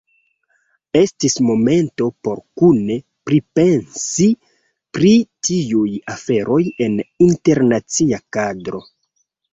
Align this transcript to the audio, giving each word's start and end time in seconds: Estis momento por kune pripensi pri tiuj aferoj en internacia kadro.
Estis 0.99 1.35
momento 1.47 2.07
por 2.27 2.39
kune 2.61 2.95
pripensi 3.29 4.27
pri 4.99 5.13
tiuj 5.49 5.87
aferoj 6.17 6.61
en 6.87 6.97
internacia 7.29 8.23
kadro. 8.39 8.83